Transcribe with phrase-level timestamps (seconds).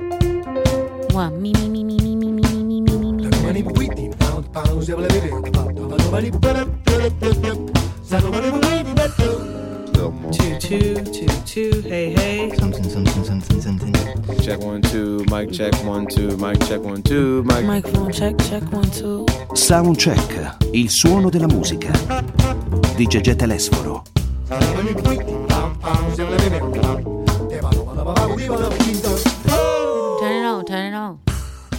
[0.00, 3.30] Mua, mi, mi, mi, mi, mi, mi, mi, mi, mi, mi, mi, mi.
[10.32, 12.50] Two, two, two, two, hey, hey.
[12.56, 13.94] Something, something, something, something.
[14.40, 17.64] Check one, two, mic check one, two, mic check one, two, mic.
[17.64, 19.24] Microphone check, check one, two.
[19.52, 21.92] Soundcheck, il suono della musica.
[22.96, 24.02] Di Gegè Telesforo.
[24.48, 24.94] Turn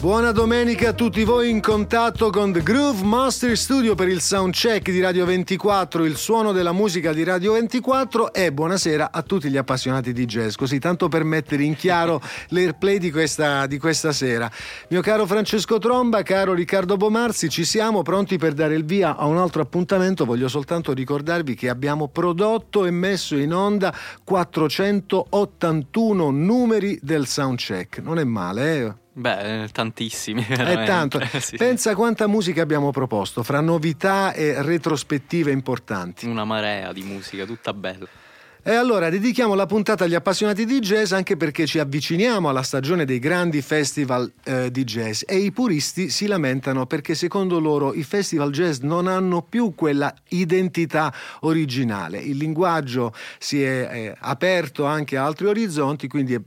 [0.06, 4.92] Buona domenica a tutti voi in contatto con The Groove Master Studio per il soundcheck
[4.92, 9.58] di Radio 24, il suono della musica di Radio 24 e buonasera a tutti gli
[9.58, 14.48] appassionati di jazz, così tanto per mettere in chiaro l'airplay di questa, di questa sera.
[14.90, 19.26] Mio caro Francesco Tromba, caro Riccardo Bomarzi, ci siamo pronti per dare il via a
[19.26, 23.92] un altro appuntamento, voglio soltanto ricordarvi che abbiamo prodotto e messo in onda
[24.24, 29.04] 481 numeri del soundcheck, non è male, eh?
[29.18, 30.44] Beh, tantissimi.
[30.48, 30.86] È veramente.
[30.86, 31.20] tanto.
[31.40, 31.58] Sì.
[31.58, 36.26] Pensa quanta musica abbiamo proposto, fra novità e retrospettive importanti.
[36.26, 38.08] Una marea di musica, tutta bella.
[38.68, 43.06] E allora dedichiamo la puntata agli appassionati di jazz anche perché ci avviciniamo alla stagione
[43.06, 48.02] dei grandi festival eh, di jazz e i puristi si lamentano perché secondo loro i
[48.02, 52.18] festival jazz non hanno più quella identità originale.
[52.18, 56.42] Il linguaggio si è eh, aperto anche a altri orizzonti, quindi eh,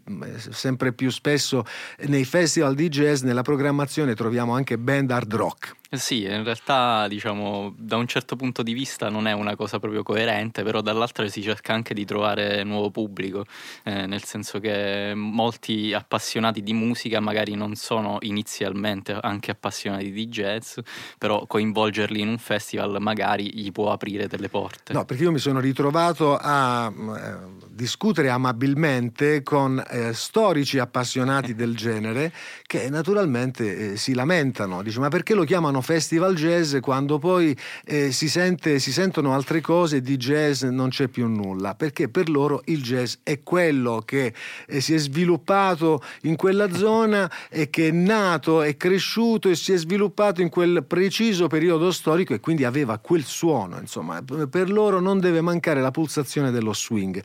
[0.50, 1.64] sempre più spesso
[2.06, 5.77] nei festival di jazz nella programmazione troviamo anche band hard rock.
[5.90, 10.02] Sì, in realtà, diciamo, da un certo punto di vista non è una cosa proprio
[10.02, 13.46] coerente, però dall'altro si cerca anche di trovare nuovo pubblico,
[13.84, 20.28] eh, nel senso che molti appassionati di musica magari non sono inizialmente anche appassionati di
[20.28, 20.78] jazz,
[21.16, 24.92] però coinvolgerli in un festival magari gli può aprire delle porte.
[24.92, 31.76] No, perché io mi sono ritrovato a eh, discutere amabilmente con eh, storici appassionati del
[31.76, 32.32] genere
[32.66, 38.10] che naturalmente eh, si lamentano, dice ma perché lo chiamano festival jazz quando poi eh,
[38.10, 41.76] si, sente, si sentono altre cose di jazz non c'è più nulla?
[41.76, 44.34] Perché per loro il jazz è quello che
[44.66, 49.72] eh, si è sviluppato in quella zona e che è nato, è cresciuto e si
[49.72, 54.20] è sviluppato in quel preciso periodo storico e quindi aveva quel suono, insomma,
[54.50, 57.22] per loro non deve mancare la pulsazione dello swing.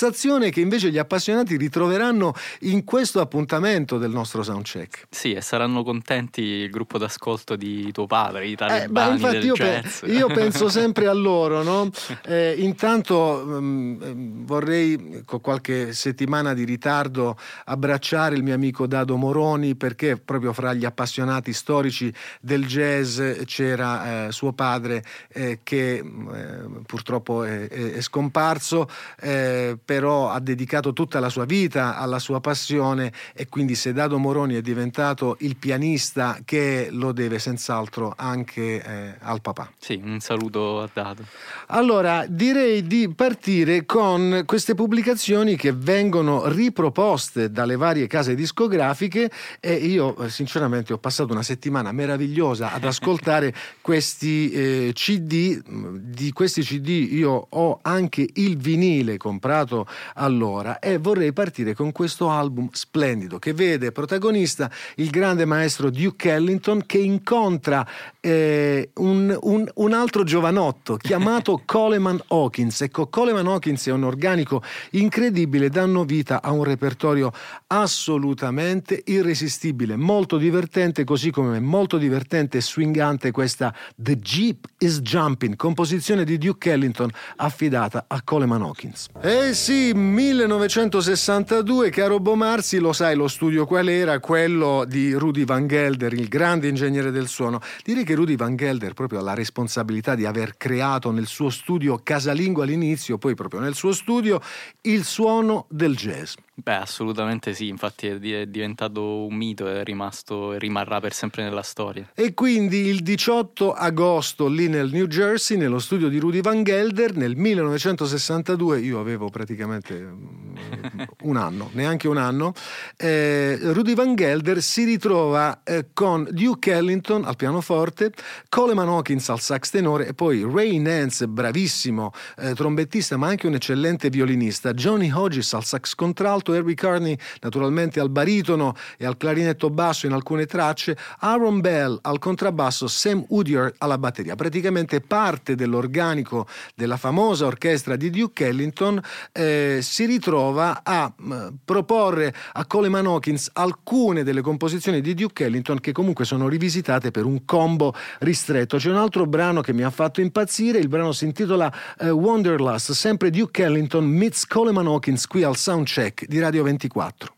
[0.00, 5.06] Pulsazione che invece gli appassionati ritroveranno in questo appuntamento del nostro soundcheck.
[5.08, 9.36] Sì, e saranno contenti il gruppo d'ascolto di tuo padre, i Eh, talebani beh, infatti
[9.38, 11.88] del io, pe- io penso sempre a loro, no?
[12.26, 19.16] Eh, intanto mm, ehm, vorrei con qualche settimana di ritardo abbracciare il mio amico Dado
[19.16, 25.02] Moroni perché proprio fra gli appassionati storici del jazz c'era eh, suo padre
[25.32, 28.90] eh, che mm, eh, purtroppo è, è- è scomparso,
[29.20, 34.18] eh, però ha dedicato tutta la sua vita alla sua passione e quindi se Dado
[34.18, 39.70] Moroni è diventato il pianista che lo deve senz'altro anche eh, al papà.
[39.78, 41.24] Sì, un saluto a Dato.
[41.68, 49.30] Allora, direi di partire con queste pubblicazioni che vengono riproposte dalle varie case discografiche
[49.60, 56.32] e io eh, sinceramente ho passato una settimana meravigliosa ad ascoltare questi eh, CD, di
[56.32, 59.65] questi CD io ho anche il vinile comprato
[60.14, 66.30] allora e vorrei partire con questo album splendido che vede protagonista il grande maestro Duke
[66.30, 67.86] Ellington che incontra
[68.20, 72.80] eh, un, un- un altro giovanotto chiamato Coleman Hawkins.
[72.82, 74.62] Ecco, Coleman Hawkins è un organico
[74.92, 77.32] incredibile, danno vita a un repertorio
[77.68, 85.56] assolutamente irresistibile, molto divertente, così come molto divertente e swingante questa The Jeep is Jumping,
[85.56, 89.08] composizione di Duke Ellington affidata a Coleman Hawkins.
[89.22, 94.20] Eh sì, 1962, caro Bomarzi, lo sai lo studio qual era?
[94.20, 97.60] Quello di Rudy Van Gelder, il grande ingegnere del suono.
[97.82, 101.98] Direi che Rudy Van Gelder proprio ha la responsabilità di aver creato nel suo studio
[102.02, 104.42] casalingo all'inizio, poi proprio nel suo studio,
[104.82, 106.34] il suono del jazz.
[106.58, 111.12] Beh, assolutamente sì, infatti è di- è diventato un mito, è rimasto e rimarrà per
[111.12, 112.10] sempre nella storia.
[112.14, 117.14] E quindi il 18 agosto lì nel New Jersey, nello studio di Rudy Van Gelder,
[117.14, 122.54] nel 1962, io avevo praticamente mm, un anno, neanche un anno,
[122.96, 128.12] eh, Rudy Van Gelder si ritrova eh, con Duke Ellington al pianoforte,
[128.48, 133.54] Coleman Hawkins al sax tenore e poi Ray Nance, bravissimo eh, trombettista ma anche un
[133.54, 139.16] eccellente violinista, Johnny Hodges al sax contralto coinvolto Harry Carney naturalmente al baritono e al
[139.16, 144.36] clarinetto basso in alcune tracce, Aaron Bell al contrabbasso, Sam Woodyard alla batteria.
[144.36, 149.00] Praticamente parte dell'organico della famosa orchestra di Duke Ellington
[149.32, 155.44] eh, si ritrova a mh, mm, proporre a Coleman Hawkins alcune delle composizioni di Duke
[155.44, 158.76] Ellington che comunque sono rivisitate per un combo ristretto.
[158.76, 162.92] C'è un altro brano che mi ha fatto impazzire, il brano si intitola uh, Wanderlust,
[162.92, 167.34] sempre Duke Ellington meets Coleman Hawkins qui al Soundcheck di Radio 24.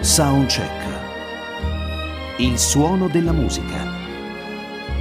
[0.00, 0.82] Soundcheck.
[2.38, 3.84] Il suono della musica.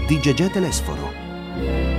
[0.08, 1.93] Di Gegè Telesforo.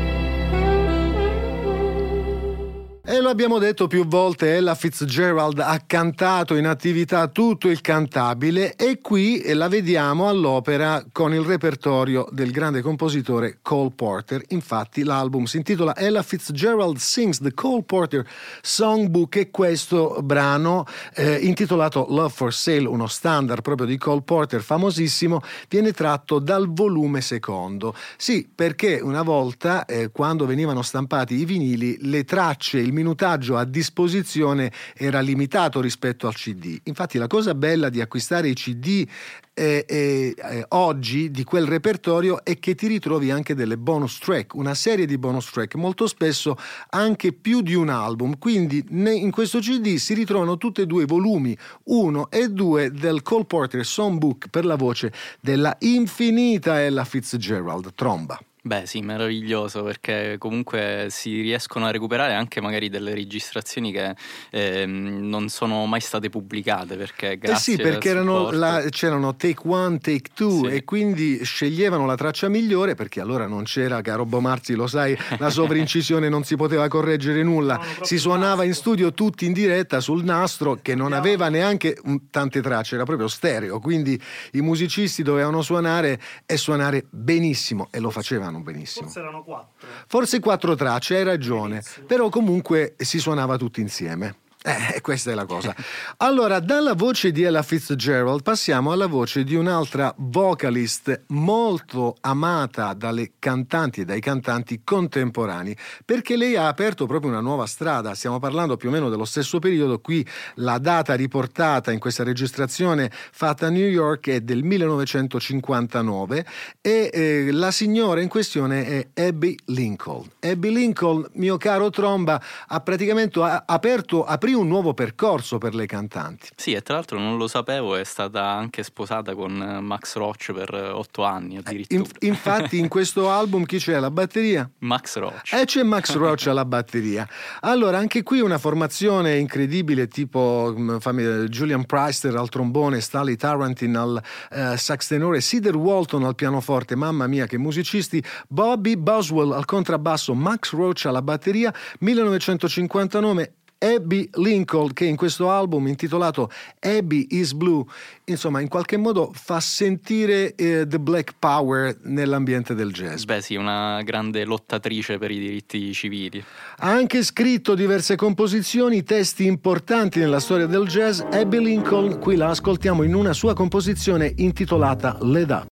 [3.15, 8.75] E lo abbiamo detto più volte, Ella Fitzgerald ha cantato in attività tutto il cantabile
[8.75, 14.43] e qui la vediamo all'opera con il repertorio del grande compositore Cole Porter.
[14.49, 18.27] Infatti l'album si intitola Ella Fitzgerald Sings the Cole Porter
[18.61, 20.85] Songbook e questo brano
[21.15, 26.67] eh, intitolato Love for Sale, uno standard proprio di Cole Porter famosissimo, viene tratto dal
[26.69, 27.95] volume secondo.
[28.17, 33.65] Sì, perché una volta eh, quando venivano stampati i vinili le tracce, il minutaggio a
[33.65, 36.81] disposizione era limitato rispetto al CD.
[36.85, 39.07] Infatti la cosa bella di acquistare i CD
[39.53, 44.75] eh, eh, oggi di quel repertorio è che ti ritrovi anche delle bonus track, una
[44.75, 46.57] serie di bonus track, molto spesso
[46.91, 48.39] anche più di un album.
[48.39, 53.23] Quindi in questo CD si ritrovano tutti e due i volumi 1 e 2 del
[53.23, 58.41] Cole Porter Songbook per la voce della infinita Ella Fitzgerald, tromba.
[58.67, 64.17] Beh sì, meraviglioso perché comunque si riescono a recuperare anche magari delle registrazioni che
[64.49, 69.99] eh, non sono mai state pubblicate perché grazie Eh sì, perché la, c'erano take one,
[69.99, 70.77] take two sì.
[70.77, 75.51] e quindi sceglievano la traccia migliore perché allora non c'era, caro Bomarzi, lo sai, la
[75.51, 80.79] sovraincisione non si poteva correggere nulla, si suonava in studio tutti in diretta sul nastro
[80.81, 81.99] che non aveva neanche
[82.31, 84.19] tante tracce, era proprio stereo, quindi
[84.53, 89.07] i musicisti dovevano suonare e suonare benissimo e lo facevano suonavano benissimo.
[89.07, 89.89] Forse erano quattro.
[90.07, 94.37] Forse quattro tracce, hai ragione, però comunque si suonava tutti insieme.
[94.67, 95.77] Eh, questa è la cosa.
[96.17, 103.33] Allora, dalla voce di Ella Fitzgerald passiamo alla voce di un'altra vocalist molto amata dalle
[103.39, 105.77] cantanti e dai cantanti contemporanei,
[106.07, 108.15] perché lei ha aperto proprio una nuova strada.
[108.15, 110.01] Stiamo parlando più o meno dello stesso periodo.
[110.01, 116.47] Qui la data riportata in questa registrazione fatta a New York è del 1959
[116.81, 120.27] e eh, la signora in questione è Abby Lincoln.
[120.41, 126.49] Abby Lincoln, mio caro Tromba, ha praticamente aperto, aprito un nuovo percorso per le cantanti.
[126.57, 130.53] Sì, e tra l'altro non lo sapevo, è stata anche sposata con eh, Max Roach
[130.53, 132.01] per eh, otto anni addirittura.
[132.01, 134.69] In, infatti in questo album chi c'è alla batteria?
[134.79, 135.53] Max Roach.
[135.53, 137.29] E c'è Max Roach alla batteria.
[137.61, 143.97] Allora, anche qui una formazione incredibile tipo mm, fammi, Julian Preister al trombone, Stanley Tarantin
[143.97, 149.65] al uh, sax tenore, Cedar Walton al pianoforte, mamma mia che musicisti, Bobby Boswell al
[149.65, 153.55] contrabbasso, Max Roach alla batteria, 1959
[153.85, 156.51] Abby Lincoln che in questo album intitolato
[156.81, 157.85] Abby is Blue
[158.25, 163.25] insomma in qualche modo fa sentire eh, The Black Power nell'ambiente del jazz.
[163.25, 166.43] Beh sì, una grande lottatrice per i diritti civili.
[166.79, 171.21] Ha anche scritto diverse composizioni, testi importanti nella storia del jazz.
[171.21, 175.67] Abby Lincoln qui la ascoltiamo in una sua composizione intitolata Led Up.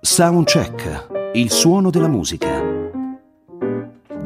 [0.00, 2.60] Soundcheck, il suono della musica.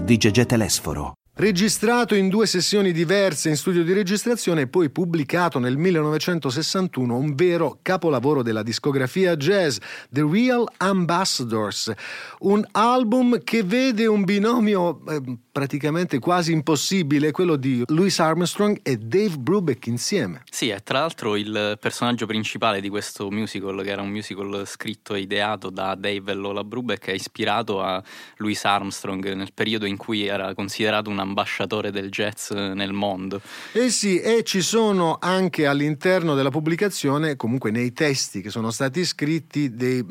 [0.02, 1.15] Di Gegè Telesforo.
[1.38, 7.34] Registrato in due sessioni diverse in studio di registrazione e poi pubblicato nel 1961, un
[7.34, 9.76] vero capolavoro della discografia jazz,
[10.08, 11.92] The Real Ambassadors,
[12.38, 15.20] un album che vede un binomio eh,
[15.52, 20.42] praticamente quasi impossibile, quello di Louis Armstrong e Dave Brubeck insieme.
[20.50, 25.14] Sì, e tra l'altro il personaggio principale di questo musical, che era un musical scritto
[25.14, 28.02] e ideato da Dave e Lola Brubeck, è ispirato a
[28.36, 33.40] Louis Armstrong nel periodo in cui era considerato una ambasciatore del jazz nel mondo.
[33.72, 39.04] Eh sì, e ci sono anche all'interno della pubblicazione, comunque nei testi che sono stati
[39.04, 40.04] scritti, dei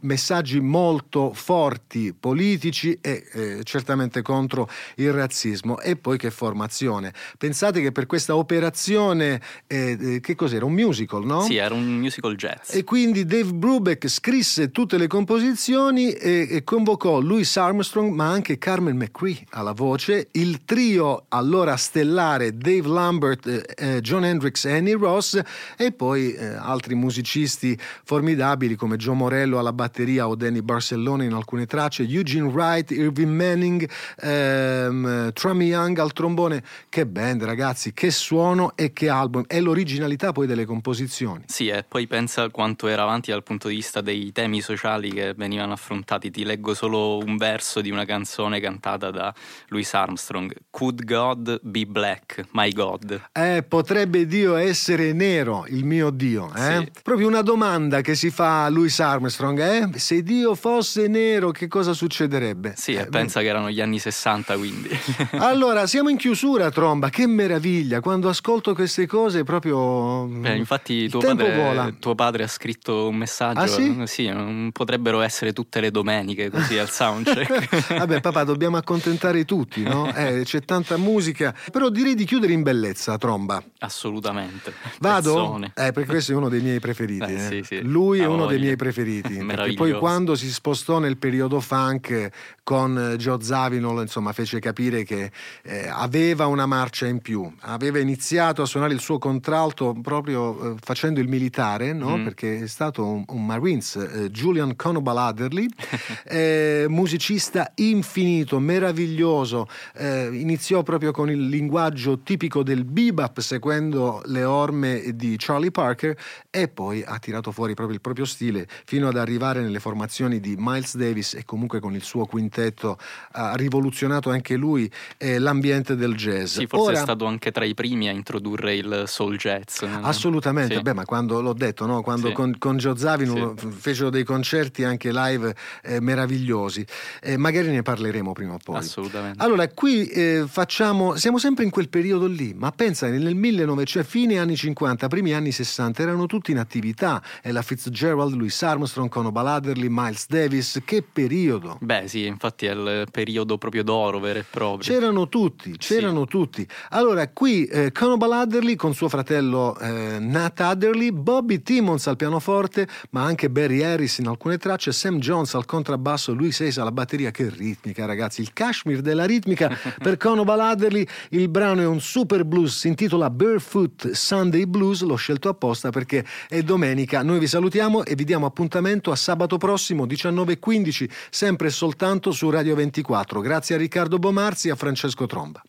[0.00, 5.80] messaggi molto forti politici e eh, certamente contro il razzismo.
[5.80, 7.12] E poi che formazione.
[7.38, 10.64] Pensate che per questa operazione, eh, eh che cos'era?
[10.64, 11.42] Un musical, no?
[11.42, 12.74] Sì, era un musical jazz.
[12.74, 18.58] E quindi Dave Brubeck scrisse tutte le composizioni e, e convocò Louis Armstrong, ma anche
[18.58, 24.72] Carmen McCree alla voce, il trio allora stellare Dave Lambert, eh, eh, John Hendricks e
[24.72, 25.40] Annie Ross
[25.76, 31.32] e poi eh, altri musicisti formidabili come Joe Morello alla batteria o Danny Barcellona in
[31.32, 33.88] alcune tracce, Eugene Wright, Irving Manning,
[34.20, 36.64] ehm, Trummy Young al trombone.
[36.88, 41.44] Che band ragazzi, che suono e che album e l'originalità poi delle composizioni.
[41.46, 45.34] Sì, e poi pensa quanto era avanti dal punto di vista dei temi sociali che
[45.34, 46.30] venivano affrontati.
[46.30, 49.32] Ti leggo solo un verso di una canzone cantata da
[49.68, 50.52] Louis Armstrong.
[50.70, 52.46] Could God be black?
[52.52, 53.28] My God.
[53.32, 56.52] Eh, potrebbe Dio essere nero, il mio Dio.
[56.54, 56.60] Eh?
[56.60, 57.02] Sì.
[57.02, 59.58] Proprio una domanda che si fa a Louis Armstrong.
[59.58, 59.65] Eh?
[59.94, 62.74] Se Dio fosse nero, che cosa succederebbe?
[62.76, 64.88] Sì, Eh, pensa che erano gli anni 60, quindi.
[65.38, 67.08] Allora, siamo in chiusura, Tromba.
[67.08, 68.00] Che meraviglia!
[68.00, 70.26] Quando ascolto queste cose, proprio.
[70.26, 73.60] Beh, infatti tuo padre, tuo padre ha scritto un messaggio.
[73.60, 74.28] Ah, sì?
[74.28, 77.96] non potrebbero essere tutte le domeniche così al soundcheck.
[77.98, 80.12] Vabbè, papà, dobbiamo accontentare tutti, no?
[80.16, 81.54] Eh, c'è tanta musica.
[81.70, 83.62] Però direi di chiudere in bellezza, Tromba.
[83.80, 84.72] Assolutamente.
[84.98, 85.34] Vado?
[85.34, 85.66] Pezzone.
[85.74, 87.32] Eh, perché questo è uno dei miei preferiti.
[87.32, 87.48] Eh, eh.
[87.48, 87.80] sì, sì.
[87.82, 89.34] Lui è uno dei miei preferiti.
[89.56, 92.30] Perché poi quando si spostò nel periodo funk
[92.66, 95.30] con eh, Joe Zawinul, insomma, fece capire che
[95.62, 97.48] eh, aveva una marcia in più.
[97.60, 102.16] Aveva iniziato a suonare il suo contralto proprio eh, facendo il militare, no?
[102.16, 102.24] Mm.
[102.24, 105.68] perché è stato un, un Marines, eh, Julian Conobal Adderley,
[106.26, 109.68] eh, musicista infinito, meraviglioso.
[109.94, 116.18] Eh, iniziò proprio con il linguaggio tipico del bebop, seguendo le orme di Charlie Parker,
[116.50, 120.54] e poi ha tirato fuori proprio il proprio stile fino ad arrivare nelle formazioni di
[120.58, 122.98] Miles Davis e comunque con il suo quintetto
[123.32, 126.56] ha rivoluzionato anche lui eh, l'ambiente del jazz.
[126.58, 129.82] Sì, forse Ora- è stato anche tra i primi a introdurre il soul jazz.
[129.82, 130.80] Assolutamente, Sì.
[130.82, 132.02] beh, ma quando l'ho detto, no?
[132.02, 132.32] quando Sì.
[132.32, 133.68] con, con Gio Zavino Sì.
[133.70, 136.84] fecero dei concerti anche live eh, meravigliosi,
[137.20, 138.76] Eh, magari ne parleremo prima o poi.
[138.76, 139.42] Assolutamente.
[139.42, 144.02] Allora, qui eh, facciamo, siamo sempre in quel periodo lì, ma pensa nel 1900, cioè
[144.04, 149.48] fine anni 50, primi anni 60, erano tutti in attività, Ella Fitzgerald, Louis Armstrong, Conobal
[149.48, 151.78] Adderley, Miles Davis, che periodo!
[151.80, 154.88] Beh, sì, infatti è il periodo proprio d'oro vero e proprio.
[154.88, 156.64] C'erano tutti, c'erano tutti.
[156.90, 162.86] Allora, qui eh, Conobal Adderley con suo fratello eh, Nat Adderley, Bobby Timmons al pianoforte,
[163.10, 167.32] ma anche Barry Harris in alcune tracce, Sam Jones al contrabbasso, Louis Hayes alla batteria.
[167.32, 168.42] Che ritmica, ragazzi!
[168.42, 171.04] Il Kashmir della ritmica per Conobal Adderley.
[171.30, 175.02] Il brano è un super blues, si intitola Barefoot Sunday Blues.
[175.02, 177.24] L'ho scelto apposta perché è domenica.
[177.24, 182.74] Noi vi salutiamo e vi diamo appuntamento sabato prossimo 19.15, sempre e soltanto su Radio
[182.74, 183.40] 24.
[183.40, 185.62] Grazie a Riccardo Bomarzi e a Francesco Tromba.